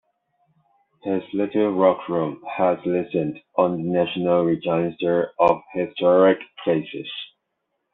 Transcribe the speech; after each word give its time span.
His 1.03 1.21
Little 1.31 1.73
Rock 1.73 1.99
home 2.07 2.41
is 2.57 2.85
listed 2.87 3.39
on 3.55 3.73
the 3.77 3.87
National 3.91 4.43
Register 4.45 5.29
of 5.39 5.61
Historic 5.75 6.39
Places. 6.63 7.07